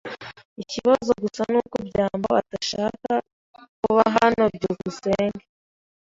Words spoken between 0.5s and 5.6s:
Ikibazo gusa nuko byambo atashakaga kuba hano. byukusenge